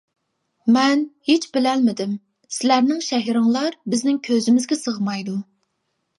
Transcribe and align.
مەن 0.77 1.03
ھېچ 1.29 1.45
بىلەلمىدىم، 1.57 2.15
سىلەرنىڭ 2.57 3.05
شەھىرىڭلار 3.09 3.79
بىزنىڭ 3.95 4.19
كۆزىمىزگە 4.31 4.81
سىغمايدۇ. 4.83 5.39